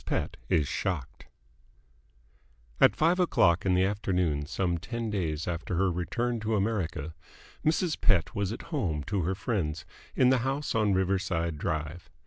[0.03, 1.27] PETT IS SHOCKED
[2.79, 7.13] At five o'clock in the afternoon some ten days after her return to America,
[7.63, 8.01] Mrs.
[8.01, 9.85] Pett was at home to her friends
[10.15, 12.09] in the house on Riverside Drive.